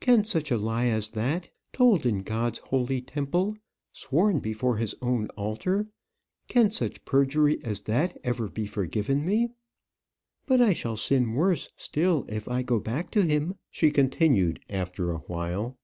[0.00, 3.58] Can such a lie as that, told in God's holy temple,
[3.92, 5.86] sworn before his own altar
[6.48, 9.50] can such perjury as that ever be forgiven me?
[10.46, 15.10] "But I shall sin worse still if I go back to him," she continued, after
[15.10, 15.76] a while.